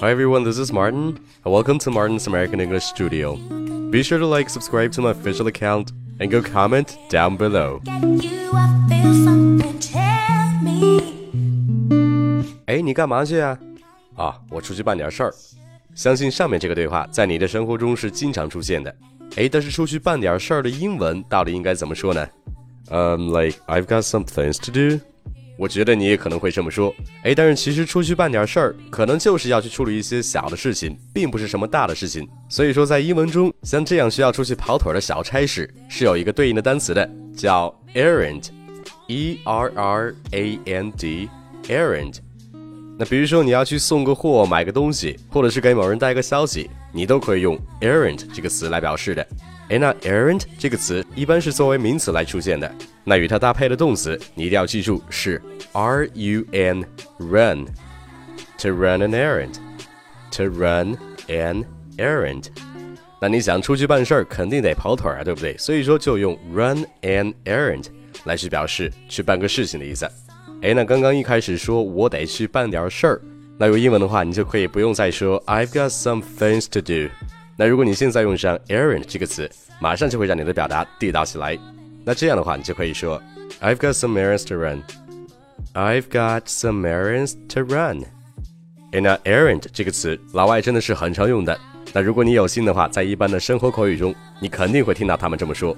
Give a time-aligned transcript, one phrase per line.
[0.00, 3.36] Hi everyone, this is Martin, and welcome to Martin's American English Studio.
[3.90, 7.80] Be sure to like, subscribe to my official account, and go comment down below.
[7.84, 11.00] Get you, I feel something tell me.
[12.66, 13.58] 哎，你干嘛去啊？
[14.16, 15.32] 啊，我出去办点事儿。
[15.94, 18.94] 相信上面这个对话在你的生活中是经常出现的。
[19.36, 22.28] 哎，但是出去办点事儿的英文到底应该怎么说呢？
[22.90, 25.00] 嗯、um,，like I've got some things to do。
[25.57, 26.93] 我觉得你也可能会这么说。
[27.23, 32.27] 哎，但是其实出去办点事儿，可能就是要去处理一些小的事情，并不是什么大的事情。
[32.47, 42.17] 所以说，在英文中，像这样需要出去跑腿的小差事，是有一个对应的单词的，叫 errand，e r r a n d，errand。
[42.99, 49.27] 那比如说你要去送个货、买个东西，或者是给某人带个消息，你都可以用 errand 这个词来表示的。
[49.69, 52.71] 哎，那 errand 这个词一般是作为名词来出现的。
[53.03, 55.41] 那与它搭配的动词，你一定要记住是
[55.73, 56.85] r u n
[57.17, 57.65] run
[58.57, 59.55] to run an errand
[60.31, 61.65] to run an
[61.97, 62.45] errand。
[63.19, 65.57] 那你想出去办事儿，肯定得跑腿儿啊，对不对？
[65.57, 67.85] 所以说就用 run an errand
[68.23, 70.05] 来去表示去办个事情的意思。
[70.61, 73.21] 哎，那刚刚一开始说我得去办点事儿，
[73.57, 77.09] 那用英文的话，你就可以不用再说 I've got some things to do。
[77.59, 79.49] 那如果你现在用上 errand 这个词，
[79.81, 81.57] 马上就会让你的表达地道起来。
[82.05, 83.19] 那这样的话，你就可以说
[83.59, 84.83] I've got some errands to run。
[85.73, 88.03] I've got some errands to run。
[88.91, 91.59] 哎，那 errand 这个词，老外真的是很常用的。
[91.93, 95.75] 那如果你有心的话，在一般的生活口语中，你肯定会听到他们这么说。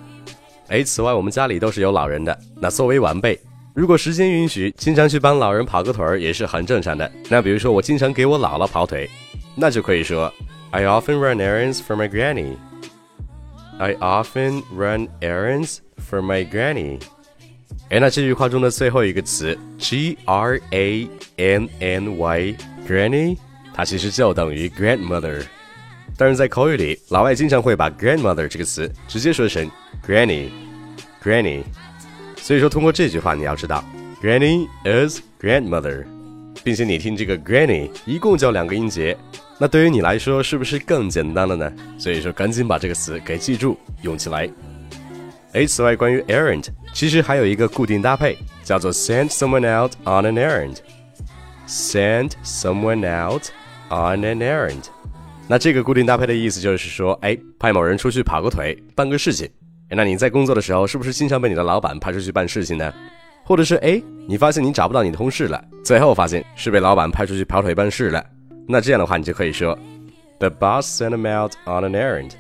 [0.68, 3.40] 哎，此外，我们家里都是有老人的，那作为晚辈。
[3.74, 7.10] 如果时间允许，经常去帮老人跑个腿儿也是很正常的。
[7.30, 9.10] 那比如说，我经常给我姥姥跑腿，
[9.56, 10.32] 那就可以说
[10.71, 12.57] I often run errands for my granny.
[13.79, 17.01] I often run errands for my granny.
[17.91, 22.57] 哎，那这句话中的最后一个词 G R A N N Y
[22.89, 23.37] granny，
[23.75, 25.45] 它其实就等于 grandmother。
[26.17, 29.71] 但是在口语里，老外经常会把 grandmother 这个词直接说成
[30.07, 31.63] granny，granny。
[32.37, 33.85] 所以说，通过这句话，你要知道，
[34.23, 36.05] Granny is grandmother，
[36.64, 39.18] 并且你听这个 Granny 一共就两个音节，
[39.58, 41.72] 那对于你来说是不是更简单了呢？
[41.98, 44.50] 所以说，赶紧把这个词给记住，用起来。
[45.54, 50.78] 哎，此外，关于 errand，其实还有一个固定搭配，叫做 send someone out on an errand。
[51.68, 53.46] Send someone out
[53.90, 54.84] on an errand。
[55.48, 59.50] 那这个固定搭配的意思就是说，哎，派某人出去跑个腿，办个事情。
[59.90, 62.94] 那你在工作的时候，是不是经常被你的老板派出去办事情呢？
[63.50, 68.24] 或者是哎，你发现你找不到你同事了，最后发现是被老板派出去跑腿办事了。
[68.68, 69.76] 那这样的话，你就可以说
[70.38, 72.34] ，The boss sent him out on an errand.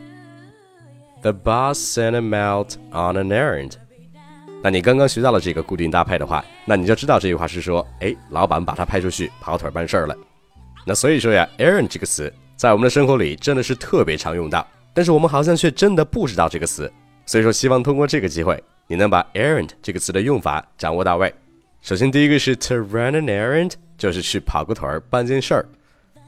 [1.23, 3.71] The boss sent him out on an errand.
[4.61, 10.15] 那你刚刚学到了这个固定搭配的话，那你就知道这句话是说，哎，老板把他派出去跑腿办事儿了。
[10.85, 16.91] 那所以说呀，errand 这个词在我们的生活里真的是特别常用到，但是我们好像却真的不知道这个词。
[17.25, 21.31] 所以说，希望通过这个机会，你能把 errand 这个词的用法掌握到位。
[21.79, 25.63] 首先，第一个是 to run an errand，就是去跑个腿儿办件事儿；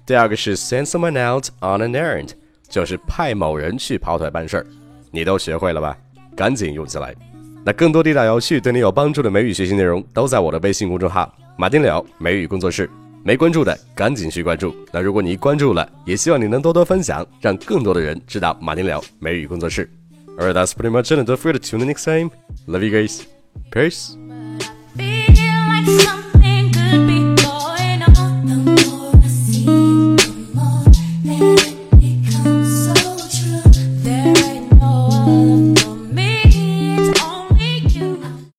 [0.05, 2.29] 第二个是 send someone out on an errand，
[2.69, 4.65] 就是派某人去跑腿办事儿。
[5.09, 5.97] 你都学会了吧？
[6.35, 7.15] 赶紧用起来！
[7.65, 12.87] 那更多地道有趣、对你有帮助的美语学习内容，都在我的微信公众号“马丁柳美语工作室”。
[13.25, 14.75] 没关注的，赶紧去关注。
[14.91, 19.89] 那如果你关注了，也希望你能多多分享，让更多的人知道马丁柳美语工作室。
[20.39, 21.17] Alright, that's pretty much it.
[21.17, 22.31] And don't forget to tune in next time.
[22.67, 23.27] Love you guys.
[23.71, 24.17] Peace.